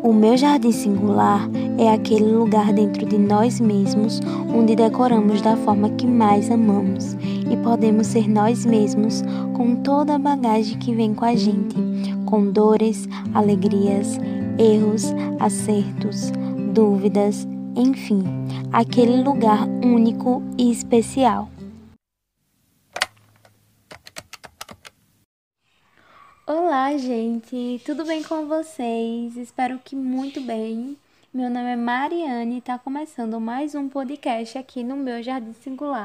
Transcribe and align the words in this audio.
O 0.00 0.12
meu 0.12 0.36
jardim 0.36 0.70
singular 0.70 1.48
é 1.76 1.90
aquele 1.90 2.30
lugar 2.30 2.72
dentro 2.72 3.04
de 3.04 3.18
nós 3.18 3.58
mesmos 3.58 4.20
onde 4.54 4.76
decoramos 4.76 5.42
da 5.42 5.56
forma 5.56 5.90
que 5.90 6.06
mais 6.06 6.50
amamos 6.50 7.14
e 7.50 7.56
podemos 7.64 8.06
ser 8.06 8.28
nós 8.28 8.64
mesmos 8.64 9.24
com 9.54 9.74
toda 9.76 10.14
a 10.14 10.18
bagagem 10.18 10.78
que 10.78 10.94
vem 10.94 11.12
com 11.14 11.24
a 11.24 11.34
gente, 11.34 11.76
com 12.24 12.50
dores, 12.50 13.08
alegrias, 13.34 14.20
erros, 14.56 15.12
acertos, 15.40 16.32
dúvidas, 16.72 17.46
enfim, 17.74 18.22
aquele 18.72 19.22
lugar 19.22 19.66
único 19.84 20.42
e 20.56 20.70
especial. 20.70 21.48
Olá, 26.50 26.96
gente! 26.96 27.78
Tudo 27.84 28.06
bem 28.06 28.22
com 28.22 28.46
vocês? 28.46 29.36
Espero 29.36 29.78
que 29.84 29.94
muito 29.94 30.40
bem. 30.40 30.96
Meu 31.30 31.50
nome 31.50 31.72
é 31.72 31.76
Mariane 31.76 32.54
e 32.54 32.58
está 32.58 32.78
começando 32.78 33.38
mais 33.38 33.74
um 33.74 33.86
podcast 33.86 34.56
aqui 34.56 34.82
no 34.82 34.96
meu 34.96 35.22
Jardim 35.22 35.52
Singular. 35.52 36.04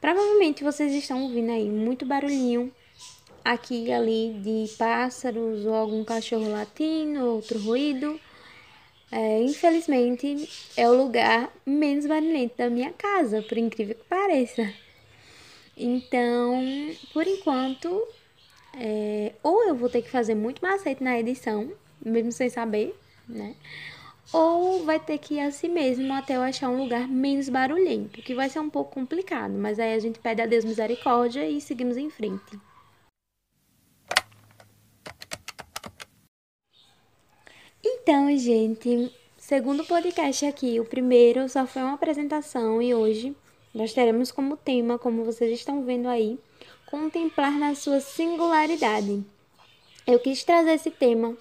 Provavelmente 0.00 0.64
vocês 0.64 0.92
estão 0.92 1.22
ouvindo 1.22 1.52
aí 1.52 1.70
muito 1.70 2.04
barulhinho 2.04 2.72
aqui 3.44 3.84
e 3.84 3.92
ali 3.92 4.32
de 4.42 4.76
pássaros 4.76 5.64
ou 5.64 5.72
algum 5.72 6.02
cachorro 6.02 6.50
latindo, 6.50 7.24
outro 7.26 7.60
ruído. 7.60 8.18
É, 9.10 9.40
infelizmente, 9.42 10.48
é 10.76 10.88
o 10.88 10.96
lugar 10.96 11.52
menos 11.64 12.06
barulhento 12.06 12.56
da 12.56 12.68
minha 12.68 12.92
casa, 12.92 13.42
por 13.42 13.56
incrível 13.56 13.94
que 13.94 14.04
pareça. 14.04 14.72
Então, 15.76 16.96
por 17.12 17.26
enquanto, 17.26 18.06
é, 18.74 19.32
ou 19.42 19.64
eu 19.68 19.74
vou 19.74 19.88
ter 19.88 20.02
que 20.02 20.10
fazer 20.10 20.34
muito 20.34 20.60
macete 20.62 21.02
na 21.02 21.18
edição, 21.18 21.72
mesmo 22.04 22.32
sem 22.32 22.48
saber, 22.48 22.94
né? 23.28 23.54
Ou 24.32 24.84
vai 24.84 25.00
ter 25.00 25.18
que 25.18 25.34
ir 25.34 25.40
assim 25.40 25.68
mesmo 25.68 26.12
até 26.12 26.36
eu 26.36 26.42
achar 26.42 26.68
um 26.68 26.78
lugar 26.78 27.08
menos 27.08 27.48
barulhento, 27.48 28.22
que 28.22 28.34
vai 28.34 28.48
ser 28.50 28.60
um 28.60 28.70
pouco 28.70 28.92
complicado, 28.92 29.52
mas 29.54 29.78
aí 29.78 29.94
a 29.94 29.98
gente 29.98 30.18
pede 30.20 30.42
a 30.42 30.46
Deus 30.46 30.64
misericórdia 30.64 31.48
e 31.48 31.60
seguimos 31.60 31.96
em 31.96 32.10
frente. 32.10 32.60
Então, 38.08 38.38
gente, 38.38 39.12
segundo 39.36 39.84
podcast 39.84 40.46
aqui, 40.46 40.78
o 40.78 40.84
primeiro 40.84 41.48
só 41.48 41.66
foi 41.66 41.82
uma 41.82 41.94
apresentação 41.94 42.80
e 42.80 42.94
hoje 42.94 43.34
nós 43.74 43.92
teremos 43.92 44.30
como 44.30 44.56
tema, 44.56 44.96
como 44.96 45.24
vocês 45.24 45.50
estão 45.50 45.82
vendo 45.82 46.06
aí, 46.06 46.38
contemplar 46.88 47.50
na 47.58 47.74
sua 47.74 47.98
singularidade. 47.98 49.24
Eu 50.06 50.20
quis 50.20 50.44
trazer 50.44 50.74
esse 50.74 50.88
tema 50.88 51.36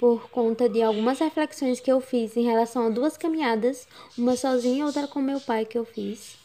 por 0.00 0.28
conta 0.28 0.68
de 0.68 0.82
algumas 0.82 1.20
reflexões 1.20 1.78
que 1.78 1.92
eu 1.92 2.00
fiz 2.00 2.36
em 2.36 2.42
relação 2.42 2.86
a 2.86 2.90
duas 2.90 3.16
caminhadas, 3.16 3.86
uma 4.18 4.34
sozinha 4.34 4.80
e 4.80 4.82
outra 4.82 5.06
com 5.06 5.20
meu 5.20 5.40
pai 5.40 5.64
que 5.64 5.78
eu 5.78 5.84
fiz. 5.84 6.36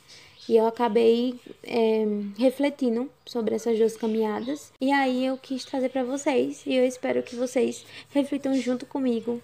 E 0.47 0.57
eu 0.57 0.67
acabei 0.67 1.39
é, 1.63 2.03
refletindo 2.37 3.09
sobre 3.25 3.55
essas 3.55 3.77
duas 3.77 3.95
caminhadas. 3.95 4.73
E 4.79 4.91
aí 4.91 5.25
eu 5.25 5.37
quis 5.37 5.63
trazer 5.63 5.89
para 5.89 6.03
vocês. 6.03 6.63
E 6.65 6.75
eu 6.75 6.85
espero 6.85 7.23
que 7.23 7.35
vocês 7.35 7.85
reflitam 8.09 8.53
junto 8.55 8.85
comigo. 8.85 9.41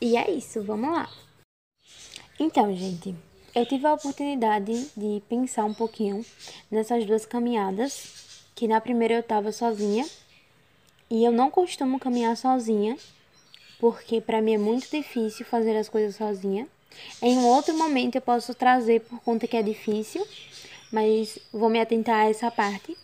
E 0.00 0.16
é 0.16 0.30
isso, 0.30 0.62
vamos 0.62 0.90
lá. 0.90 1.10
Então, 2.38 2.74
gente, 2.76 3.14
eu 3.54 3.66
tive 3.66 3.86
a 3.86 3.94
oportunidade 3.94 4.90
de 4.96 5.22
pensar 5.28 5.64
um 5.64 5.74
pouquinho 5.74 6.24
nessas 6.70 7.04
duas 7.04 7.26
caminhadas. 7.26 8.48
Que 8.54 8.68
na 8.68 8.80
primeira 8.80 9.14
eu 9.14 9.22
tava 9.22 9.50
sozinha. 9.50 10.06
E 11.10 11.24
eu 11.24 11.32
não 11.32 11.50
costumo 11.50 11.98
caminhar 11.98 12.36
sozinha. 12.36 12.96
Porque 13.80 14.20
para 14.20 14.40
mim 14.40 14.54
é 14.54 14.58
muito 14.58 14.88
difícil 14.90 15.44
fazer 15.44 15.76
as 15.76 15.88
coisas 15.88 16.14
sozinha. 16.14 16.68
Em 17.20 17.36
um 17.38 17.46
outro 17.46 17.76
momento 17.76 18.16
eu 18.16 18.20
posso 18.20 18.54
trazer 18.54 19.00
por 19.00 19.20
conta 19.20 19.46
que 19.46 19.56
é 19.56 19.62
difícil, 19.62 20.26
mas 20.92 21.38
vou 21.52 21.68
me 21.68 21.80
atentar 21.80 22.26
a 22.26 22.30
essa 22.30 22.50
parte. 22.50 22.96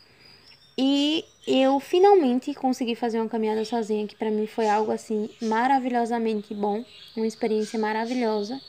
E 0.77 1.25
eu 1.47 1.79
finalmente 1.81 2.55
consegui 2.55 2.95
fazer 2.95 3.21
uma 3.21 3.29
caminhada 3.29 3.65
sozinha, 3.65 4.07
que 4.07 4.17
para 4.17 4.31
mim 4.31 4.47
foi 4.47 4.69
algo 4.69 4.91
assim 4.91 5.29
maravilhosamente 5.41 6.55
bom, 6.55 6.85
uma 7.17 7.27
experiência 7.27 7.79
maravilhosa. 7.79 8.61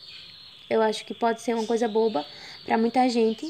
Eu 0.69 0.81
acho 0.81 1.06
que 1.06 1.13
pode 1.13 1.41
ser 1.41 1.53
uma 1.53 1.66
coisa 1.66 1.88
boba 1.88 2.25
para 2.66 2.78
muita 2.78 3.07
gente, 3.07 3.50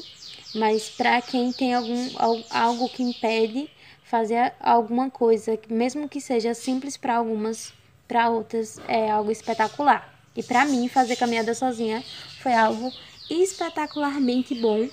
mas 0.54 0.88
para 0.90 1.20
quem 1.22 1.52
tem 1.52 1.74
algum 1.74 2.10
algo 2.50 2.88
que 2.88 3.02
impede 3.02 3.68
fazer 4.04 4.52
alguma 4.60 5.10
coisa, 5.10 5.58
mesmo 5.68 6.08
que 6.08 6.20
seja 6.20 6.54
simples 6.54 6.96
para 6.96 7.16
algumas, 7.16 7.72
para 8.06 8.28
outras 8.28 8.78
é 8.86 9.10
algo 9.10 9.30
espetacular. 9.30 10.13
E 10.36 10.42
para 10.42 10.64
mim, 10.64 10.88
fazer 10.88 11.16
caminhada 11.16 11.54
sozinha 11.54 12.04
foi 12.42 12.52
algo 12.52 12.92
espetacularmente 13.30 14.54
bom 14.54 14.88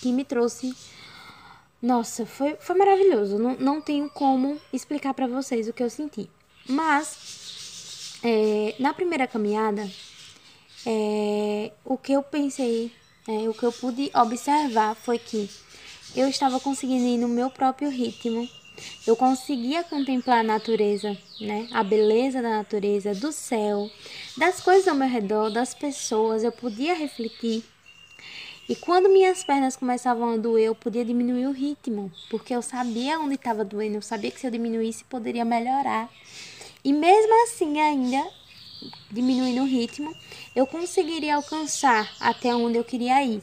que 0.00 0.12
me 0.12 0.24
trouxe. 0.24 0.74
Nossa, 1.80 2.24
foi, 2.24 2.56
foi 2.60 2.76
maravilhoso. 2.76 3.38
Não, 3.38 3.56
não 3.56 3.80
tenho 3.80 4.08
como 4.10 4.60
explicar 4.72 5.14
para 5.14 5.26
vocês 5.26 5.68
o 5.68 5.72
que 5.72 5.82
eu 5.82 5.90
senti. 5.90 6.30
Mas, 6.68 8.18
é, 8.22 8.74
na 8.78 8.92
primeira 8.92 9.26
caminhada, 9.26 9.88
é, 10.86 11.72
o 11.84 11.96
que 11.96 12.12
eu 12.12 12.22
pensei, 12.22 12.92
é, 13.26 13.48
o 13.48 13.54
que 13.54 13.64
eu 13.64 13.72
pude 13.72 14.10
observar 14.14 14.94
foi 14.94 15.18
que 15.18 15.50
eu 16.16 16.28
estava 16.28 16.58
conseguindo 16.58 17.04
ir 17.04 17.18
no 17.18 17.28
meu 17.28 17.50
próprio 17.50 17.90
ritmo 17.90 18.48
eu 19.06 19.16
conseguia 19.16 19.82
contemplar 19.84 20.40
a 20.40 20.42
natureza, 20.42 21.16
né? 21.40 21.68
A 21.72 21.82
beleza 21.82 22.42
da 22.42 22.50
natureza, 22.50 23.14
do 23.14 23.32
céu, 23.32 23.90
das 24.36 24.60
coisas 24.60 24.86
ao 24.88 24.94
meu 24.94 25.08
redor, 25.08 25.50
das 25.50 25.74
pessoas. 25.74 26.44
Eu 26.44 26.52
podia 26.52 26.94
refletir. 26.94 27.64
E 28.68 28.76
quando 28.76 29.08
minhas 29.08 29.42
pernas 29.42 29.76
começavam 29.76 30.34
a 30.34 30.36
doer, 30.36 30.66
eu 30.66 30.74
podia 30.74 31.04
diminuir 31.04 31.46
o 31.46 31.52
ritmo, 31.52 32.12
porque 32.28 32.54
eu 32.54 32.60
sabia 32.60 33.18
onde 33.18 33.34
estava 33.34 33.64
doendo, 33.64 33.96
eu 33.96 34.02
sabia 34.02 34.30
que 34.30 34.38
se 34.38 34.46
eu 34.46 34.50
diminuísse 34.50 35.04
poderia 35.04 35.44
melhorar. 35.44 36.10
E 36.84 36.92
mesmo 36.92 37.44
assim, 37.44 37.80
ainda 37.80 38.22
diminuindo 39.10 39.62
o 39.62 39.66
ritmo, 39.66 40.14
eu 40.54 40.66
conseguiria 40.66 41.36
alcançar 41.36 42.14
até 42.20 42.54
onde 42.54 42.76
eu 42.78 42.84
queria 42.84 43.24
ir. 43.24 43.42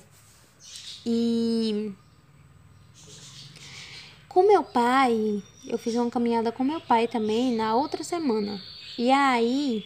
E 1.05 1.91
com 4.35 4.43
meu 4.45 4.65
pai, 4.65 5.41
eu 5.65 5.77
fiz 5.77 5.95
uma 5.95 6.11
caminhada 6.11 6.51
com 6.51 6.61
meu 6.61 6.81
pai 6.81 7.07
também 7.07 7.55
na 7.55 7.73
outra 7.73 8.03
semana. 8.03 8.61
E 8.97 9.09
aí 9.09 9.85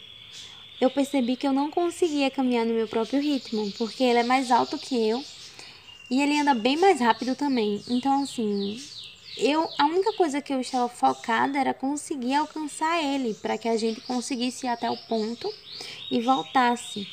eu 0.81 0.89
percebi 0.89 1.35
que 1.35 1.45
eu 1.45 1.53
não 1.53 1.69
conseguia 1.69 2.31
caminhar 2.31 2.65
no 2.65 2.73
meu 2.73 2.88
próprio 2.88 3.21
ritmo, 3.21 3.71
porque 3.77 4.03
ele 4.03 4.17
é 4.17 4.23
mais 4.23 4.49
alto 4.49 4.75
que 4.79 5.07
eu 5.07 5.23
e 6.09 6.19
ele 6.19 6.39
anda 6.39 6.55
bem 6.55 6.77
mais 6.77 6.99
rápido 6.99 7.35
também. 7.35 7.83
Então 7.88 8.23
assim, 8.23 8.81
eu 9.38 9.69
a 9.77 9.85
única 9.85 10.13
coisa 10.13 10.41
que 10.41 10.51
eu 10.51 10.59
estava 10.59 10.89
focada 10.89 11.59
era 11.59 11.71
conseguir 11.71 12.33
alcançar 12.33 13.03
ele 13.03 13.35
para 13.35 13.55
que 13.55 13.69
a 13.69 13.77
gente 13.77 14.01
conseguisse 14.01 14.65
ir 14.65 14.69
até 14.69 14.89
o 14.89 14.97
ponto 14.97 15.47
e 16.09 16.19
voltasse. 16.21 17.07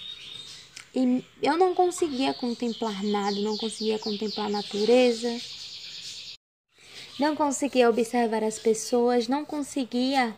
E 0.95 1.23
eu 1.43 1.59
não 1.59 1.75
conseguia 1.75 2.33
contemplar 2.33 3.05
nada, 3.05 3.39
não 3.43 3.59
conseguia 3.59 3.99
contemplar 3.99 4.47
a 4.47 4.51
natureza, 4.51 5.39
não 7.19 7.35
conseguia 7.35 7.89
observar 7.89 8.45
as 8.45 8.59
pessoas, 8.59 9.29
não 9.29 9.45
conseguia 9.45 10.37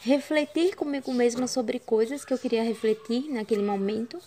refletir 0.00 0.74
comigo 0.76 1.12
mesma 1.12 1.46
sobre 1.46 1.78
coisas 1.78 2.24
que 2.24 2.32
eu 2.32 2.38
queria 2.38 2.62
refletir 2.62 3.30
naquele 3.30 3.62
momento, 3.62 4.18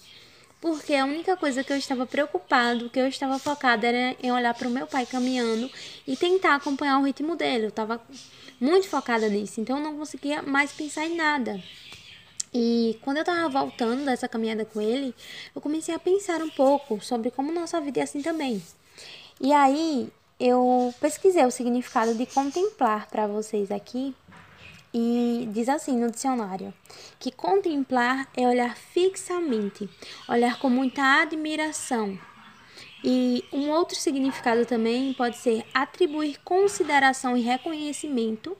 porque 0.61 0.93
a 0.95 1.05
única 1.05 1.35
coisa 1.35 1.63
que 1.63 1.73
eu 1.73 1.77
estava 1.77 2.05
preocupado, 2.05 2.89
que 2.89 2.99
eu 2.99 3.07
estava 3.07 3.39
focada 3.39 3.87
era 3.87 4.15
em 4.21 4.31
olhar 4.31 4.53
para 4.53 4.67
o 4.67 4.71
meu 4.71 4.87
pai 4.87 5.05
caminhando 5.05 5.69
e 6.07 6.15
tentar 6.15 6.55
acompanhar 6.55 6.99
o 6.99 7.03
ritmo 7.03 7.35
dele. 7.35 7.65
Eu 7.65 7.69
estava 7.69 8.01
muito 8.59 8.87
focada 8.87 9.27
nisso, 9.27 9.59
então 9.59 9.77
eu 9.77 9.83
não 9.83 9.97
conseguia 9.97 10.41
mais 10.41 10.71
pensar 10.71 11.05
em 11.05 11.15
nada. 11.15 11.61
E 12.53 12.97
quando 13.01 13.17
eu 13.17 13.21
estava 13.23 13.49
voltando 13.49 14.05
dessa 14.05 14.27
caminhada 14.27 14.63
com 14.63 14.79
ele, 14.79 15.13
eu 15.55 15.59
comecei 15.59 15.93
a 15.93 15.99
pensar 15.99 16.41
um 16.41 16.49
pouco 16.49 17.03
sobre 17.03 17.31
como 17.31 17.51
nossa 17.51 17.81
vida 17.81 17.99
é 17.99 18.03
assim 18.03 18.21
também. 18.21 18.61
E 19.41 19.51
aí 19.51 20.09
eu 20.45 20.93
pesquisei 20.99 21.45
o 21.45 21.51
significado 21.51 22.13
de 22.15 22.25
contemplar 22.25 23.07
para 23.07 23.25
vocês 23.25 23.71
aqui 23.71 24.13
e 24.93 25.47
diz 25.53 25.69
assim 25.69 25.97
no 25.97 26.11
dicionário 26.11 26.73
que 27.17 27.31
contemplar 27.31 28.27
é 28.35 28.45
olhar 28.45 28.75
fixamente, 28.75 29.89
olhar 30.27 30.59
com 30.59 30.69
muita 30.69 31.21
admiração. 31.21 32.19
E 33.01 33.45
um 33.53 33.69
outro 33.69 33.95
significado 33.95 34.65
também 34.65 35.13
pode 35.13 35.37
ser 35.37 35.65
atribuir 35.73 36.37
consideração 36.43 37.37
e 37.37 37.41
reconhecimento, 37.41 38.57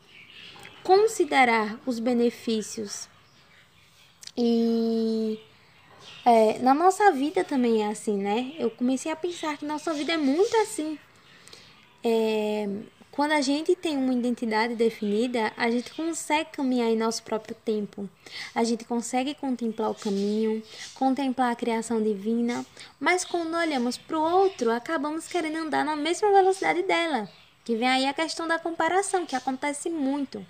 considerar 0.83 1.77
os 1.85 1.99
benefícios. 1.99 3.09
E 4.37 5.37
é, 6.25 6.59
na 6.59 6.73
nossa 6.73 7.11
vida 7.11 7.43
também 7.43 7.83
é 7.83 7.87
assim, 7.89 8.17
né? 8.17 8.53
Eu 8.57 8.71
comecei 8.71 9.11
a 9.11 9.17
pensar 9.17 9.57
que 9.57 9.65
nossa 9.65 9.93
vida 9.93 10.13
é 10.13 10.17
muito 10.17 10.55
assim 10.57 10.97
é, 12.03 12.67
quando 13.13 13.33
a 13.33 13.41
gente 13.41 13.75
tem 13.75 13.95
uma 13.95 14.11
identidade 14.11 14.75
definida, 14.75 15.53
a 15.55 15.69
gente 15.69 15.93
consegue 15.93 16.49
caminhar 16.51 16.89
em 16.89 16.97
nosso 16.97 17.21
próprio 17.21 17.55
tempo. 17.63 18.09
A 18.55 18.63
gente 18.63 18.85
consegue 18.85 19.35
contemplar 19.35 19.91
o 19.91 19.95
caminho, 19.95 20.63
contemplar 20.95 21.51
a 21.51 21.55
criação 21.55 22.01
divina, 22.01 22.65
mas 22.99 23.23
quando 23.23 23.55
olhamos 23.55 23.99
para 23.99 24.17
o 24.17 24.21
outro, 24.21 24.71
acabamos 24.71 25.27
querendo 25.27 25.57
andar 25.57 25.85
na 25.85 25.95
mesma 25.95 26.31
velocidade 26.31 26.81
dela. 26.81 27.29
Que 27.63 27.75
vem 27.75 27.87
aí 27.87 28.07
a 28.07 28.13
questão 28.13 28.47
da 28.47 28.57
comparação, 28.57 29.27
que 29.27 29.35
acontece 29.35 29.91
muito, 29.91 30.43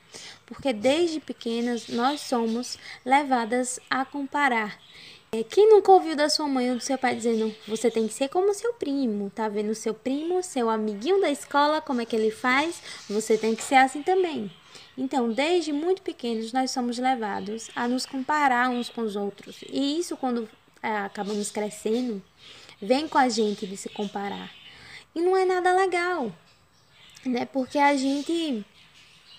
porque 0.45 0.71
desde 0.71 1.19
pequenas 1.19 1.89
nós 1.89 2.21
somos 2.21 2.79
levadas 3.05 3.77
a 3.89 4.05
comparar. 4.05 4.79
É, 5.33 5.43
quem 5.43 5.67
nunca 5.67 5.91
ouviu 5.91 6.15
da 6.15 6.29
sua 6.29 6.47
mãe 6.47 6.69
ou 6.69 6.77
do 6.77 6.83
seu 6.83 6.95
pai 6.95 7.15
dizendo 7.15 7.55
você 7.67 7.89
tem 7.89 8.07
que 8.07 8.13
ser 8.13 8.29
como 8.29 8.53
seu 8.53 8.71
primo, 8.73 9.31
tá 9.31 9.49
vendo 9.49 9.73
seu 9.73 9.91
primo, 9.91 10.43
seu 10.43 10.69
amiguinho 10.69 11.19
da 11.19 11.31
escola, 11.31 11.81
como 11.81 12.01
é 12.01 12.05
que 12.05 12.15
ele 12.15 12.29
faz? 12.29 12.79
Você 13.09 13.35
tem 13.35 13.55
que 13.55 13.63
ser 13.63 13.75
assim 13.75 14.03
também. 14.03 14.51
Então, 14.95 15.31
desde 15.31 15.73
muito 15.73 16.03
pequenos, 16.03 16.53
nós 16.53 16.69
somos 16.69 16.99
levados 16.99 17.71
a 17.75 17.87
nos 17.87 18.05
comparar 18.05 18.69
uns 18.69 18.89
com 18.89 19.01
os 19.01 19.15
outros. 19.15 19.63
E 19.67 19.97
isso, 19.97 20.15
quando 20.15 20.47
é, 20.83 20.97
acabamos 20.97 21.49
crescendo, 21.49 22.21
vem 22.79 23.07
com 23.07 23.17
a 23.17 23.27
gente 23.27 23.65
de 23.65 23.75
se 23.75 23.89
comparar. 23.89 24.51
E 25.15 25.19
não 25.21 25.35
é 25.35 25.45
nada 25.45 25.75
legal, 25.75 26.31
né? 27.25 27.43
Porque 27.45 27.79
a 27.79 27.95
gente 27.97 28.63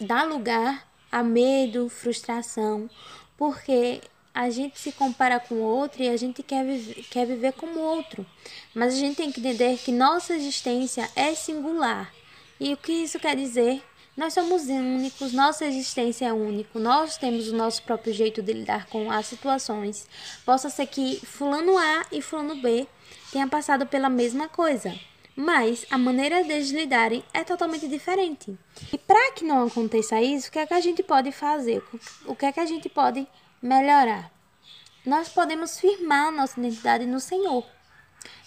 dá 0.00 0.24
lugar 0.24 0.88
a 1.12 1.22
medo, 1.22 1.88
frustração, 1.88 2.90
porque 3.36 4.00
a 4.34 4.50
gente 4.50 4.80
se 4.80 4.90
compara 4.90 5.38
com 5.38 5.54
o 5.54 5.62
outro 5.62 6.02
e 6.02 6.08
a 6.08 6.16
gente 6.16 6.42
quer, 6.42 6.64
viver, 6.64 7.04
quer 7.04 7.24
viver 7.24 7.52
como 7.52 7.78
outro. 7.78 8.26
Mas 8.74 8.94
a 8.94 8.96
gente 8.96 9.16
tem 9.16 9.30
que 9.30 9.38
entender 9.38 9.78
que 9.78 9.92
nossa 9.92 10.34
existência 10.34 11.08
é 11.14 11.32
singular. 11.34 12.12
E 12.58 12.72
o 12.72 12.76
que 12.76 12.92
isso 12.92 13.20
quer 13.20 13.36
dizer? 13.36 13.80
Nós 14.16 14.32
somos 14.32 14.64
únicos, 14.64 15.32
nossa 15.32 15.64
existência 15.64 16.26
é 16.26 16.32
única, 16.32 16.78
nós 16.78 17.16
temos 17.16 17.48
o 17.48 17.56
nosso 17.56 17.82
próprio 17.82 18.12
jeito 18.12 18.40
de 18.42 18.52
lidar 18.52 18.86
com 18.86 19.10
as 19.10 19.26
situações. 19.26 20.06
Possa 20.44 20.70
ser 20.70 20.86
que 20.86 21.20
fulano 21.24 21.76
A 21.76 22.06
e 22.12 22.22
fulano 22.22 22.56
B 22.56 22.86
tenham 23.32 23.48
passado 23.48 23.86
pela 23.86 24.08
mesma 24.08 24.48
coisa, 24.48 24.94
mas 25.34 25.84
a 25.90 25.98
maneira 25.98 26.44
deles 26.44 26.70
lidarem 26.70 27.24
é 27.32 27.42
totalmente 27.42 27.88
diferente. 27.88 28.56
E 28.92 28.96
para 28.96 29.32
que 29.32 29.44
não 29.44 29.66
aconteça 29.66 30.22
isso, 30.22 30.48
o 30.48 30.52
que 30.52 30.60
é 30.60 30.66
que 30.66 30.74
a 30.74 30.80
gente 30.80 31.02
pode 31.02 31.32
fazer? 31.32 31.82
O 32.24 32.36
que 32.36 32.46
é 32.46 32.52
que 32.52 32.60
a 32.60 32.66
gente 32.66 32.88
pode 32.88 33.26
melhorar. 33.64 34.30
Nós 35.06 35.30
podemos 35.30 35.80
firmar 35.80 36.30
nossa 36.30 36.60
identidade 36.60 37.06
no 37.06 37.18
Senhor. 37.18 37.66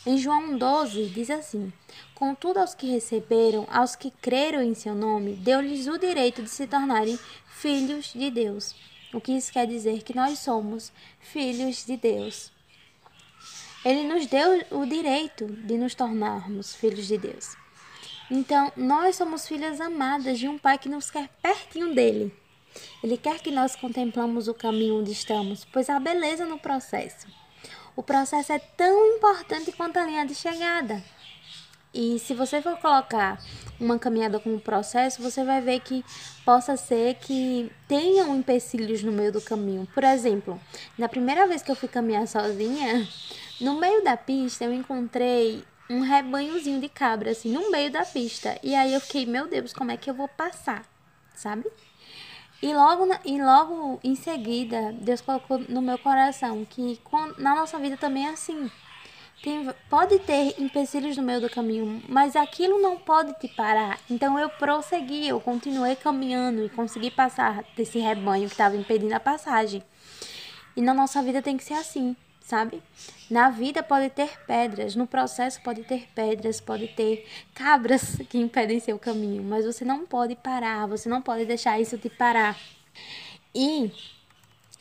Em 0.06 0.18
João 0.18 0.56
12 0.58 1.10
diz 1.10 1.32
assim: 1.32 1.74
Contudo, 2.14 2.60
aos 2.60 2.76
que 2.76 2.88
receberam, 2.88 3.68
aos 3.70 3.96
que 3.96 4.12
creram 4.12 4.62
em 4.62 4.76
seu 4.76 4.94
nome, 4.94 5.34
deu-lhes 5.36 5.88
o 5.88 5.98
direito 5.98 6.44
de 6.44 6.50
se 6.50 6.68
tornarem 6.68 7.18
filhos 7.48 8.14
de 8.14 8.30
Deus. 8.30 8.76
O 9.12 9.20
que 9.20 9.32
isso 9.32 9.52
quer 9.52 9.66
dizer? 9.66 10.04
Que 10.04 10.16
nós 10.16 10.40
somos 10.40 10.92
filhos 11.20 11.84
de 11.84 11.98
Deus. 11.98 12.52
Ele 13.84 14.04
nos 14.04 14.28
deu 14.28 14.66
o 14.72 14.86
direito 14.86 15.48
de 15.48 15.78
nos 15.78 15.96
tornarmos 15.96 16.76
filhos 16.76 17.08
de 17.08 17.18
Deus. 17.18 17.56
Então, 18.30 18.72
nós 18.76 19.16
somos 19.16 19.48
filhas 19.48 19.80
amadas 19.80 20.38
de 20.38 20.48
um 20.48 20.58
Pai 20.58 20.78
que 20.78 20.90
nos 20.90 21.10
quer 21.10 21.30
pertinho 21.42 21.96
dele. 21.96 22.34
Ele 23.04 23.18
quer 23.18 23.40
que 23.40 23.52
nós 23.52 23.76
contemplamos 23.76 24.48
o 24.48 24.54
caminho 24.54 25.00
onde 25.00 25.12
estamos, 25.12 25.66
pois 25.66 25.90
há 25.90 26.00
beleza 26.00 26.46
no 26.46 26.60
processo. 26.60 27.28
O 27.96 28.04
processo 28.04 28.54
é 28.54 28.60
tão 28.60 29.16
importante 29.16 29.72
quanto 29.72 29.98
a 29.98 30.06
linha 30.06 30.26
de 30.26 30.36
chegada. 30.36 31.04
E 31.94 32.20
se 32.20 32.34
você 32.36 32.62
for 32.62 32.78
colocar 32.78 33.42
uma 33.80 33.98
caminhada 33.98 34.40
como 34.40 34.60
processo, 34.60 35.22
você 35.22 35.44
vai 35.44 35.62
ver 35.62 35.80
que 35.80 36.06
possa 36.46 36.78
ser 36.78 37.16
que 37.16 37.72
tenham 37.88 38.36
empecilhos 38.36 39.02
no 39.02 39.12
meio 39.12 39.32
do 39.32 39.42
caminho. 39.42 39.88
Por 39.94 40.04
exemplo, 40.04 40.62
na 40.98 41.10
primeira 41.10 41.48
vez 41.48 41.64
que 41.64 41.72
eu 41.72 41.76
fui 41.76 41.90
caminhar 41.90 42.28
sozinha, 42.28 43.08
no 43.60 43.80
meio 43.80 44.04
da 44.04 44.16
pista 44.16 44.66
eu 44.66 44.74
encontrei 44.74 45.64
um 45.90 46.02
rebanhozinho 46.02 46.80
de 46.80 46.90
cabra 46.90 47.32
assim 47.32 47.52
no 47.52 47.72
meio 47.72 47.92
da 47.92 48.06
pista. 48.06 48.60
E 48.62 48.76
aí 48.76 48.94
eu 48.94 49.02
fiquei, 49.02 49.26
meu 49.26 49.48
Deus, 49.48 49.74
como 49.74 49.90
é 49.90 49.98
que 49.98 50.10
eu 50.10 50.14
vou 50.14 50.28
passar? 50.28 50.86
Sabe? 51.34 51.66
E 52.62 52.74
logo, 52.74 53.08
e 53.24 53.42
logo 53.42 54.00
em 54.04 54.16
seguida, 54.16 54.92
Deus 54.94 55.22
colocou 55.22 55.60
no 55.60 55.82
meu 55.82 55.98
coração 55.98 56.66
que 56.66 57.00
na 57.38 57.56
nossa 57.56 57.78
vida 57.78 57.98
também 57.98 58.28
é 58.28 58.32
assim. 58.32 58.70
Tem, 59.44 59.72
pode 59.88 60.18
ter 60.20 60.56
empecilhos 60.60 61.16
no 61.16 61.22
meio 61.22 61.40
do 61.40 61.50
caminho, 61.50 62.02
mas 62.10 62.36
aquilo 62.36 62.82
não 62.82 62.98
pode 62.98 63.34
te 63.40 63.48
parar. 63.48 64.00
Então 64.10 64.40
eu 64.40 64.50
prossegui, 64.50 65.28
eu 65.28 65.40
continuei 65.40 65.96
caminhando 65.96 66.66
e 66.66 66.70
consegui 66.70 67.12
passar 67.12 67.64
desse 67.76 68.00
rebanho 68.00 68.48
que 68.48 68.54
estava 68.54 68.76
impedindo 68.76 69.14
a 69.14 69.20
passagem. 69.20 69.84
E 70.76 70.82
na 70.82 70.94
nossa 70.94 71.22
vida 71.22 71.42
tem 71.42 71.58
que 71.58 71.64
ser 71.64 71.76
assim 71.76 72.16
sabe? 72.48 72.82
Na 73.30 73.50
vida 73.50 73.84
pode 73.84 74.10
ter 74.10 74.40
pedras, 74.48 74.96
no 74.96 75.06
processo 75.06 75.62
pode 75.62 75.84
ter 75.84 76.08
pedras, 76.16 76.62
pode 76.62 76.88
ter 76.88 77.28
cabras 77.54 78.16
que 78.30 78.38
impedem 78.38 78.80
seu 78.80 78.98
caminho, 78.98 79.44
mas 79.44 79.66
você 79.66 79.84
não 79.84 80.06
pode 80.06 80.34
parar, 80.38 80.88
você 80.88 81.10
não 81.10 81.22
pode 81.22 81.44
deixar 81.44 81.78
isso 81.80 81.98
te 81.98 82.10
parar. 82.10 82.58
E 83.54 83.92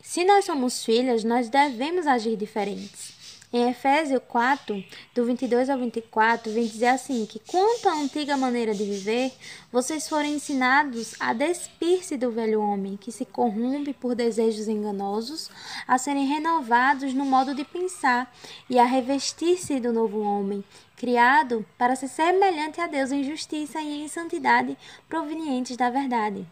se 0.00 0.24
nós 0.24 0.44
somos 0.44 0.84
filhas, 0.84 1.24
nós 1.24 1.48
devemos 1.48 2.06
agir 2.06 2.36
diferentes. 2.36 3.15
Em 3.56 3.70
Efésios 3.70 4.20
4, 4.28 4.84
do 5.14 5.24
22 5.24 5.70
ao 5.70 5.78
24, 5.78 6.52
vem 6.52 6.66
dizer 6.66 6.88
assim: 6.88 7.24
que 7.24 7.38
quanto 7.38 7.88
à 7.88 7.94
antiga 7.94 8.36
maneira 8.36 8.74
de 8.74 8.84
viver, 8.84 9.32
vocês 9.72 10.06
foram 10.06 10.26
ensinados 10.26 11.14
a 11.18 11.32
despir-se 11.32 12.18
do 12.18 12.30
velho 12.30 12.60
homem, 12.60 12.98
que 12.98 13.10
se 13.10 13.24
corrompe 13.24 13.94
por 13.94 14.14
desejos 14.14 14.68
enganosos, 14.68 15.50
a 15.88 15.96
serem 15.96 16.26
renovados 16.26 17.14
no 17.14 17.24
modo 17.24 17.54
de 17.54 17.64
pensar 17.64 18.30
e 18.68 18.78
a 18.78 18.84
revestir-se 18.84 19.80
do 19.80 19.90
novo 19.90 20.20
homem, 20.20 20.62
criado 20.94 21.64
para 21.78 21.96
ser 21.96 22.08
semelhante 22.08 22.78
a 22.78 22.86
Deus 22.86 23.10
em 23.10 23.24
justiça 23.24 23.80
e 23.80 24.02
em 24.02 24.06
santidade 24.06 24.76
provenientes 25.08 25.78
da 25.78 25.88
verdade. 25.88 26.46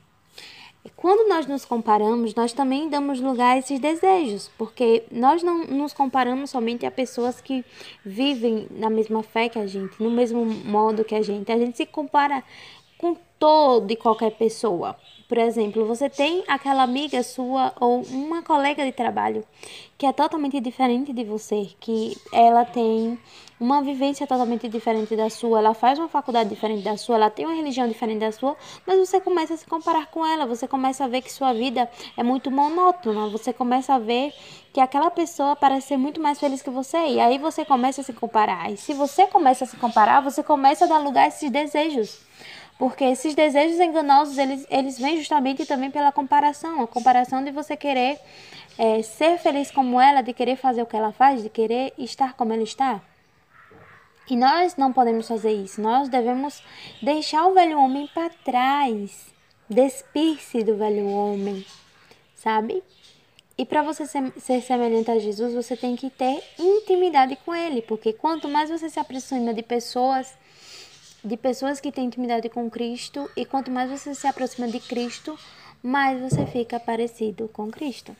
Quando 0.96 1.28
nós 1.28 1.46
nos 1.46 1.64
comparamos, 1.64 2.34
nós 2.34 2.52
também 2.52 2.90
damos 2.90 3.19
lugar 3.19 3.54
a 3.54 3.58
esses 3.58 3.81
desejos, 3.81 4.50
porque 4.58 5.04
nós 5.10 5.42
não 5.42 5.64
nos 5.64 5.94
comparamos 5.94 6.50
somente 6.50 6.84
a 6.84 6.90
pessoas 6.90 7.40
que 7.40 7.64
vivem 8.04 8.66
na 8.70 8.90
mesma 8.90 9.22
fé 9.22 9.48
que 9.48 9.58
a 9.58 9.66
gente, 9.66 10.02
no 10.02 10.10
mesmo 10.10 10.44
modo 10.44 11.04
que 11.04 11.14
a 11.14 11.22
gente. 11.22 11.50
A 11.50 11.58
gente 11.58 11.76
se 11.76 11.86
compara 11.86 12.44
com 13.05 13.15
toda 13.39 13.93
e 13.93 13.96
qualquer 13.96 14.31
pessoa. 14.31 14.96
Por 15.29 15.37
exemplo, 15.37 15.84
você 15.84 16.08
tem 16.08 16.43
aquela 16.49 16.82
amiga 16.82 17.23
sua 17.23 17.70
ou 17.79 18.01
uma 18.05 18.43
colega 18.43 18.82
de 18.82 18.93
trabalho 18.93 19.44
que 19.99 20.06
é 20.06 20.13
totalmente 20.13 20.58
diferente 20.58 21.13
de 21.13 21.23
você, 21.23 21.69
que 21.79 22.17
ela 22.32 22.65
tem 22.65 23.19
uma 23.61 23.82
vivência 23.82 24.27
totalmente 24.27 24.69
diferente 24.69 25.15
da 25.15 25.29
sua, 25.29 25.58
ela 25.58 25.75
faz 25.75 25.99
uma 25.99 26.08
faculdade 26.08 26.49
diferente 26.49 26.82
da 26.82 26.96
sua, 26.96 27.17
ela 27.17 27.31
tem 27.31 27.44
uma 27.44 27.55
religião 27.55 27.87
diferente 27.87 28.20
da 28.20 28.32
sua, 28.32 28.56
mas 28.87 28.99
você 28.99 29.20
começa 29.20 29.55
a 29.55 29.56
se 29.56 29.67
comparar 29.67 30.06
com 30.06 30.25
ela, 30.25 30.46
você 30.46 30.67
começa 30.67 31.05
a 31.05 31.08
ver 31.08 31.20
que 31.23 31.32
sua 31.32 31.53
vida 31.53 31.89
é 32.17 32.23
muito 32.23 32.51
monótona, 32.51 33.29
você 33.29 33.53
começa 33.53 33.94
a 33.94 33.99
ver 33.99 34.32
que 34.73 34.81
aquela 34.81 35.11
pessoa 35.11 35.55
parece 35.55 35.89
ser 35.89 35.96
muito 35.96 36.20
mais 36.20 36.41
feliz 36.41 36.63
que 36.63 36.70
você, 36.70 36.99
e 36.99 37.20
aí 37.20 37.39
você 37.39 37.65
começa 37.65 38.01
a 38.01 38.05
se 38.05 38.13
comparar. 38.13 38.73
E 38.73 38.77
se 38.77 38.93
você 38.93 39.27
começa 39.27 39.65
a 39.65 39.67
se 39.67 39.77
comparar, 39.77 40.20
você 40.20 40.43
começa 40.43 40.84
a 40.87 40.89
dar 40.89 40.99
lugar 40.99 41.25
a 41.25 41.29
esses 41.29 41.51
desejos. 41.51 42.25
Porque 42.78 43.04
esses 43.04 43.34
desejos 43.34 43.78
enganosos, 43.78 44.36
eles, 44.36 44.66
eles 44.69 44.98
vêm 44.98 45.19
justamente 45.19 45.64
também 45.64 45.90
pela 45.90 46.10
comparação. 46.10 46.82
A 46.82 46.86
comparação 46.86 47.43
de 47.43 47.50
você 47.50 47.76
querer 47.76 48.19
é, 48.76 49.02
ser 49.02 49.38
feliz 49.38 49.70
como 49.70 50.00
ela, 50.00 50.22
de 50.22 50.32
querer 50.32 50.56
fazer 50.56 50.82
o 50.82 50.86
que 50.86 50.96
ela 50.96 51.12
faz, 51.12 51.43
de 51.43 51.48
querer 51.48 51.93
estar 51.96 52.34
como 52.34 52.52
ela 52.52 52.62
está. 52.62 53.00
E 54.28 54.36
nós 54.36 54.76
não 54.76 54.93
podemos 54.93 55.28
fazer 55.28 55.52
isso. 55.52 55.81
Nós 55.81 56.08
devemos 56.08 56.62
deixar 57.02 57.46
o 57.46 57.54
velho 57.54 57.78
homem 57.78 58.08
para 58.12 58.31
trás. 58.31 59.32
Despir-se 59.69 60.62
do 60.62 60.76
velho 60.76 61.08
homem, 61.08 61.64
sabe? 62.34 62.82
E 63.56 63.64
para 63.64 63.82
você 63.82 64.06
ser, 64.06 64.32
ser, 64.38 64.60
semelhante 64.62 65.10
a 65.10 65.19
Jesus, 65.19 65.54
você 65.54 65.76
tem 65.76 65.94
que 65.94 66.10
ter 66.10 66.43
intimidade 66.58 67.36
com 67.44 67.54
ele, 67.54 67.81
porque 67.82 68.12
quanto 68.12 68.48
mais 68.48 68.69
você 68.69 68.90
se 68.90 68.98
aproxima 68.98 69.54
de 69.54 69.62
pessoas 69.62 70.36
de 71.24 71.36
pessoas 71.38 71.81
que 71.81 71.90
têm 71.90 72.04
intimidade 72.04 72.50
com 72.50 72.69
Cristo 72.69 73.31
e 73.34 73.46
quanto 73.46 73.70
mais 73.70 73.90
você 73.90 74.14
se 74.14 74.26
aproxima 74.26 74.69
de 74.69 74.78
Cristo, 74.78 75.38
mais 75.82 76.20
você 76.20 76.44
fica 76.44 76.78
parecido 76.78 77.48
com 77.48 77.70
Cristo. 77.70 78.14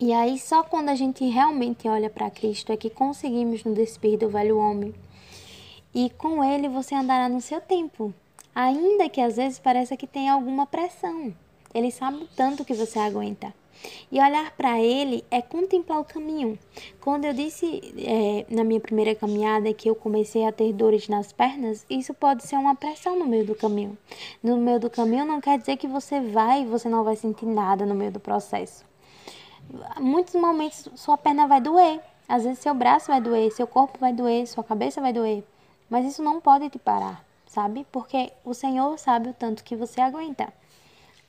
E 0.00 0.12
aí 0.12 0.38
só 0.38 0.64
quando 0.64 0.88
a 0.88 0.94
gente 0.96 1.24
realmente 1.24 1.88
olha 1.88 2.10
para 2.10 2.30
Cristo 2.30 2.72
é 2.72 2.76
que 2.76 2.90
conseguimos 2.90 3.62
nos 3.62 3.76
despir 3.76 4.18
do 4.18 4.28
velho 4.28 4.58
homem. 4.58 4.92
E 5.94 6.10
com 6.10 6.42
ele 6.42 6.68
você 6.68 6.94
andará 6.94 7.28
no 7.28 7.40
seu 7.40 7.60
tempo, 7.60 8.12
ainda 8.54 9.08
que 9.08 9.20
às 9.20 9.36
vezes 9.36 9.58
pareça 9.58 9.96
que 9.96 10.06
tem 10.06 10.28
alguma 10.28 10.66
pressão. 10.66 11.32
Ele 11.74 11.90
sabe 11.90 12.18
o 12.18 12.28
tanto 12.36 12.64
que 12.64 12.74
você 12.74 12.98
aguenta. 12.98 13.52
E 14.10 14.20
olhar 14.20 14.50
para 14.52 14.80
Ele 14.80 15.24
é 15.30 15.40
contemplar 15.40 16.00
o 16.00 16.04
caminho. 16.04 16.58
Quando 17.00 17.26
eu 17.26 17.32
disse 17.32 17.80
é, 17.98 18.46
na 18.52 18.64
minha 18.64 18.80
primeira 18.80 19.14
caminhada 19.14 19.72
que 19.72 19.88
eu 19.88 19.94
comecei 19.94 20.44
a 20.44 20.52
ter 20.52 20.72
dores 20.72 21.08
nas 21.08 21.32
pernas, 21.32 21.86
isso 21.88 22.12
pode 22.14 22.44
ser 22.44 22.56
uma 22.56 22.74
pressão 22.74 23.18
no 23.18 23.26
meio 23.26 23.46
do 23.46 23.54
caminho. 23.54 23.96
No 24.42 24.56
meio 24.56 24.80
do 24.80 24.90
caminho 24.90 25.24
não 25.24 25.40
quer 25.40 25.58
dizer 25.58 25.76
que 25.76 25.86
você 25.86 26.20
vai 26.20 26.62
e 26.62 26.66
você 26.66 26.88
não 26.88 27.04
vai 27.04 27.16
sentir 27.16 27.46
nada 27.46 27.86
no 27.86 27.94
meio 27.94 28.10
do 28.10 28.20
processo. 28.20 28.84
Muitos 30.00 30.34
momentos 30.34 30.88
sua 30.96 31.18
perna 31.18 31.46
vai 31.46 31.60
doer, 31.60 32.00
às 32.26 32.44
vezes 32.44 32.58
seu 32.58 32.74
braço 32.74 33.08
vai 33.08 33.20
doer, 33.20 33.52
seu 33.52 33.66
corpo 33.66 33.98
vai 33.98 34.12
doer, 34.12 34.46
sua 34.46 34.64
cabeça 34.64 35.00
vai 35.00 35.12
doer, 35.12 35.44
mas 35.90 36.06
isso 36.06 36.22
não 36.22 36.40
pode 36.40 36.70
te 36.70 36.78
parar, 36.78 37.22
sabe? 37.46 37.86
Porque 37.92 38.32
o 38.44 38.54
Senhor 38.54 38.98
sabe 38.98 39.28
o 39.28 39.34
tanto 39.34 39.62
que 39.62 39.76
você 39.76 40.00
aguenta. 40.00 40.50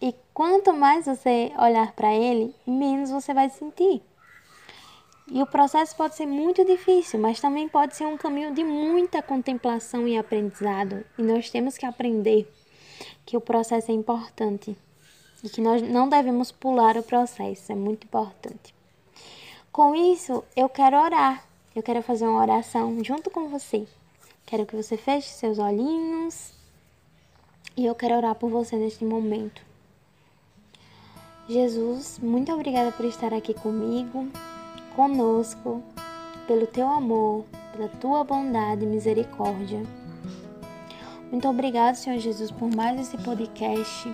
E 0.02 0.16
quanto 0.34 0.74
mais 0.74 1.06
você 1.06 1.52
olhar 1.58 1.92
para 1.94 2.14
Ele, 2.14 2.56
menos 2.66 3.10
você 3.10 3.34
vai 3.34 3.50
sentir. 3.50 4.02
E 5.32 5.42
o 5.44 5.46
processo 5.46 5.96
pode 5.96 6.16
ser 6.16 6.26
muito 6.26 6.66
difícil, 6.66 7.20
mas 7.20 7.40
também 7.40 7.70
pode 7.70 7.96
ser 7.96 8.06
um 8.06 8.18
caminho 8.18 8.54
de 8.54 8.64
muita 8.64 9.22
contemplação 9.22 10.08
e 10.08 10.18
aprendizado. 10.18 11.06
E 11.18 11.22
nós 11.22 11.50
temos 11.50 11.78
que 11.78 11.86
aprender 11.86 12.52
que 13.26 13.38
o 13.38 13.42
processo 13.42 13.92
é 13.92 13.94
importante 13.94 14.76
e 15.44 15.50
que 15.50 15.62
nós 15.62 15.82
não 15.82 16.10
devemos 16.10 16.52
pular 16.52 16.98
o 16.98 17.04
processo, 17.04 17.72
é 17.72 17.76
muito 17.76 18.06
importante. 18.06 18.74
Com 19.72 19.94
isso, 19.94 20.44
eu 20.56 20.68
quero 20.68 20.98
orar. 20.98 21.46
Eu 21.76 21.84
quero 21.84 22.02
fazer 22.02 22.26
uma 22.26 22.42
oração 22.42 23.04
junto 23.04 23.30
com 23.30 23.48
você. 23.48 23.88
Quero 24.46 24.66
que 24.66 24.76
você 24.76 24.98
feche 24.98 25.30
seus 25.30 25.60
olhinhos 25.60 26.54
e 27.78 27.86
eu 27.86 27.94
quero 27.94 28.16
orar 28.16 28.34
por 28.34 28.50
você 28.50 28.76
neste 28.76 29.06
momento. 29.06 29.69
Jesus, 31.50 32.20
muito 32.22 32.52
obrigada 32.52 32.92
por 32.92 33.04
estar 33.06 33.34
aqui 33.34 33.56
comigo, 33.56 34.28
conosco, 34.96 35.82
pelo 36.46 36.68
teu 36.68 36.88
amor, 36.88 37.44
pela 37.72 37.90
tua 37.90 38.24
bondade 38.24 38.86
e 38.86 38.88
misericórdia. 38.88 39.82
Muito 41.32 41.48
obrigado, 41.48 41.96
Senhor 41.96 42.20
Jesus, 42.20 42.52
por 42.52 42.70
mais 42.76 43.02
esse 43.02 43.18
podcast. 43.18 44.14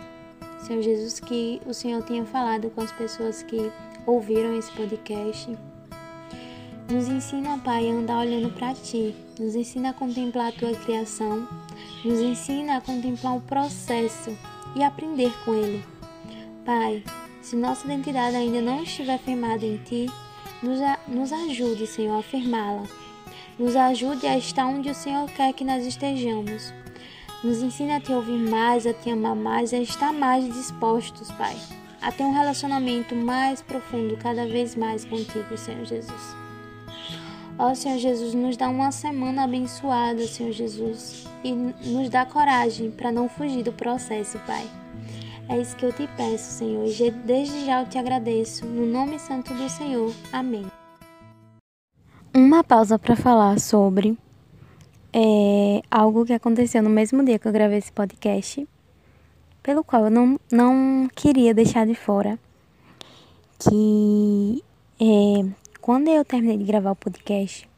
Senhor 0.60 0.82
Jesus, 0.82 1.20
que 1.20 1.62
o 1.66 1.74
Senhor 1.74 2.02
tenha 2.04 2.26
falado 2.26 2.70
com 2.70 2.80
as 2.80 2.94
pessoas 2.94 3.44
que 3.44 3.70
ouviram 4.06 4.58
esse 4.58 4.72
podcast. 4.72 5.58
Nos 6.90 7.10
ensina, 7.10 7.58
Pai, 7.58 7.90
a 7.90 7.94
andar 7.94 8.20
olhando 8.20 8.50
para 8.54 8.74
Ti. 8.74 9.14
Nos 9.38 9.56
ensina 9.56 9.90
a 9.90 9.94
contemplar 9.94 10.54
a 10.54 10.58
Tua 10.58 10.74
criação. 10.74 11.46
Nos 12.06 12.20
ensina 12.20 12.78
a 12.78 12.82
contemplar 12.82 13.36
o 13.36 13.42
processo 13.42 14.38
e 14.74 14.82
aprender 14.82 15.34
com 15.44 15.54
Ele. 15.54 15.84
Pai, 16.66 17.04
se 17.46 17.56
nossa 17.56 17.86
identidade 17.86 18.36
ainda 18.36 18.60
não 18.60 18.82
estiver 18.82 19.20
firmada 19.20 19.64
em 19.64 19.78
Ti, 19.78 20.10
nos, 20.64 20.82
a, 20.82 20.98
nos 21.08 21.32
ajude, 21.32 21.86
Senhor, 21.86 22.18
a 22.18 22.24
firmá-la. 22.24 22.88
Nos 23.60 23.76
ajude 23.76 24.26
a 24.26 24.36
estar 24.36 24.66
onde 24.66 24.90
o 24.90 24.96
Senhor 24.96 25.30
quer 25.30 25.54
que 25.54 25.64
nós 25.64 25.86
estejamos. 25.86 26.74
Nos 27.44 27.62
ensine 27.62 27.92
a 27.92 28.02
Te 28.02 28.12
ouvir 28.12 28.40
mais, 28.50 28.88
a 28.88 28.94
Te 28.94 29.12
amar 29.12 29.36
mais, 29.36 29.76
a 29.76 29.78
estar 29.78 30.12
mais 30.12 30.52
dispostos, 30.52 31.32
Pai, 31.34 31.56
a 32.02 32.12
ter 32.12 32.24
um 32.24 32.34
relacionamento 32.34 33.14
mais 33.16 33.62
profundo 33.62 34.18
cada 34.18 34.48
vez 34.48 34.76
mais 34.76 35.06
contigo, 35.06 35.56
Senhor 35.56 35.86
Jesus. 35.86 36.36
Ó 37.60 37.76
Senhor 37.76 38.00
Jesus, 38.00 38.34
nos 38.34 38.58
dá 38.58 38.68
uma 38.70 38.92
semana 38.92 39.44
abençoada, 39.44 40.26
Senhor 40.26 40.52
Jesus, 40.52 41.28
e 41.44 41.54
nos 41.54 42.10
dá 42.10 42.26
coragem 42.26 42.90
para 42.90 43.12
não 43.12 43.30
fugir 43.30 43.62
do 43.62 43.72
processo, 43.72 44.40
Pai. 44.48 44.68
É 45.48 45.62
isso 45.62 45.76
que 45.76 45.86
eu 45.86 45.94
te 45.94 46.08
peço, 46.18 46.52
Senhor, 46.52 46.86
e 46.88 47.12
desde 47.12 47.66
já 47.66 47.82
eu 47.82 47.88
te 47.88 47.98
agradeço. 47.98 48.66
No 48.66 48.86
nome 48.86 49.20
santo 49.20 49.54
do 49.54 49.70
Senhor. 49.70 50.12
Amém. 50.34 50.66
Uma 52.34 52.64
pausa 52.64 52.98
para 52.98 53.16
falar 53.16 53.60
sobre 53.60 54.18
é, 55.14 55.82
algo 55.90 56.26
que 56.26 56.34
aconteceu 56.34 56.82
no 56.82 56.90
mesmo 56.90 57.24
dia 57.24 57.38
que 57.38 57.48
eu 57.48 57.52
gravei 57.52 57.78
esse 57.78 57.92
podcast, 57.92 58.68
pelo 59.62 59.84
qual 59.84 60.06
eu 60.06 60.12
não, 60.12 60.40
não 60.52 61.08
queria 61.16 61.54
deixar 61.54 61.86
de 61.86 61.96
fora. 61.96 62.40
Que 63.60 64.64
é, 65.00 65.50
quando 65.80 66.08
eu 66.10 66.26
terminei 66.26 66.58
de 66.58 66.66
gravar 66.66 66.92
o 66.92 66.96
podcast, 66.96 67.70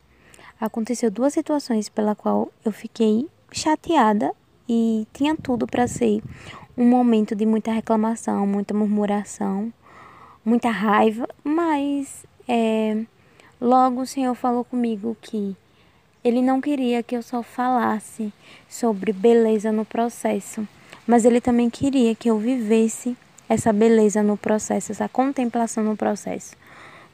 aconteceu 0.59 1.11
duas 1.11 1.33
situações 1.33 1.89
pela 1.89 2.15
qual 2.15 2.49
eu 2.63 2.71
fiquei 2.71 3.27
chateada 3.51 4.31
e 4.67 5.05
tinha 5.13 5.35
tudo 5.35 5.67
para 5.67 5.87
ser 5.87 6.23
um 6.77 6.85
momento 6.85 7.35
de 7.35 7.45
muita 7.45 7.71
reclamação, 7.71 8.45
muita 8.45 8.73
murmuração, 8.73 9.73
muita 10.45 10.69
raiva, 10.69 11.27
mas 11.43 12.23
é, 12.47 13.03
logo 13.59 14.01
o 14.01 14.05
Senhor 14.05 14.35
falou 14.35 14.63
comigo 14.63 15.17
que 15.19 15.55
Ele 16.23 16.41
não 16.41 16.61
queria 16.61 17.01
que 17.01 17.17
eu 17.17 17.23
só 17.23 17.41
falasse 17.41 18.31
sobre 18.69 19.11
beleza 19.11 19.71
no 19.71 19.83
processo, 19.83 20.67
mas 21.07 21.25
Ele 21.25 21.41
também 21.41 21.69
queria 21.69 22.13
que 22.13 22.29
eu 22.29 22.37
vivesse 22.37 23.17
essa 23.49 23.73
beleza 23.73 24.21
no 24.21 24.37
processo, 24.37 24.91
essa 24.91 25.09
contemplação 25.09 25.83
no 25.83 25.97
processo. 25.97 26.55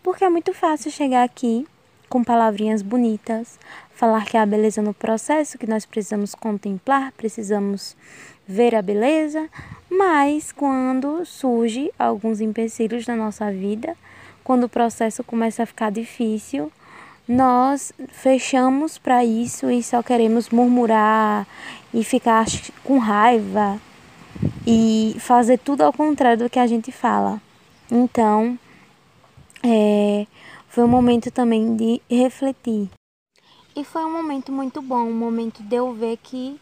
Porque 0.02 0.26
é 0.26 0.30
muito 0.30 0.54
fácil 0.54 0.92
chegar 0.92 1.24
aqui 1.24 1.66
com 2.10 2.24
palavrinhas 2.24 2.82
bonitas, 2.82 3.58
falar 3.96 4.26
que 4.26 4.38
há 4.38 4.46
beleza 4.46 4.82
no 4.82 4.94
processo, 4.94 5.58
que 5.58 5.68
nós 5.68 5.86
precisamos 5.86 6.36
contemplar, 6.36 7.12
precisamos 7.14 7.96
ver 8.48 8.76
a 8.76 8.82
beleza, 8.82 9.48
mas 9.90 10.52
quando 10.52 11.26
surge 11.26 11.92
alguns 11.98 12.42
empecilhos 12.42 13.08
na 13.08 13.16
nossa 13.16 13.52
vida, 13.52 13.96
quando 14.44 14.66
o 14.66 14.70
processo 14.70 15.24
começa 15.24 15.64
a 15.64 15.66
ficar 15.66 15.92
difícil, 15.92 16.72
nós 17.28 17.94
fechamos 18.10 18.98
para 18.98 19.24
isso 19.24 19.72
e 19.72 19.82
só 19.82 20.04
queremos 20.04 20.50
murmurar 20.50 21.48
e 21.94 22.04
ficar 22.04 22.46
com 22.84 22.98
raiva 22.98 23.80
e 24.68 25.16
fazer 25.20 25.60
tudo 25.60 25.82
ao 25.82 25.94
contrário 25.94 26.40
do 26.40 26.50
que 26.50 26.60
a 26.60 26.68
gente 26.68 26.92
fala. 26.92 27.42
Então, 27.90 28.60
é, 29.64 30.28
foi 30.68 30.84
um 30.84 30.88
momento 30.88 31.32
também 31.32 31.76
de 31.76 32.02
refletir. 32.10 32.90
E 33.76 33.84
foi 33.84 34.06
um 34.06 34.12
momento 34.12 34.52
muito 34.52 34.84
bom, 34.84 35.06
um 35.06 35.18
momento 35.18 35.64
de 35.64 35.76
eu 35.76 35.94
ver 35.94 36.18
que 36.18 36.60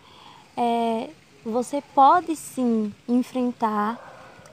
é, 0.56 1.10
você 1.46 1.84
pode 1.94 2.36
sim 2.38 2.94
enfrentar 3.08 4.00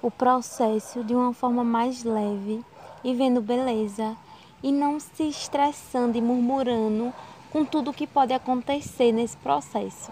o 0.03 0.11
processo 0.11 1.05
de 1.05 1.15
uma 1.15 1.33
forma 1.33 1.63
mais 1.63 2.03
leve 2.03 2.65
e 3.05 3.15
vendo 3.15 3.41
beleza 3.41 4.17
e 4.61 4.73
não 4.73 4.99
se 4.99 5.29
estressando 5.29 6.19
e 6.19 6.21
murmurando 6.21 7.13
com 7.53 7.65
tudo 7.65 7.93
que 7.93 8.09
pode 8.09 8.33
acontecer 8.33 9.13
nesse 9.13 9.37
processo. 9.37 10.11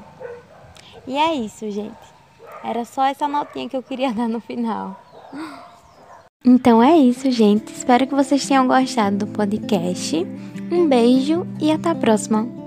E 1.04 1.16
é 1.16 1.34
isso, 1.34 1.68
gente. 1.70 1.96
Era 2.62 2.84
só 2.84 3.04
essa 3.04 3.26
notinha 3.26 3.68
que 3.68 3.76
eu 3.76 3.82
queria 3.82 4.12
dar 4.14 4.28
no 4.28 4.40
final. 4.40 5.00
Então 6.46 6.80
é 6.80 6.96
isso, 6.96 7.28
gente. 7.28 7.72
Espero 7.72 8.06
que 8.06 8.14
vocês 8.14 8.46
tenham 8.46 8.68
gostado 8.68 9.16
do 9.16 9.26
podcast. 9.26 10.24
Um 10.70 10.86
beijo 10.86 11.44
e 11.60 11.72
até 11.72 11.88
a 11.90 11.94
próxima. 11.94 12.65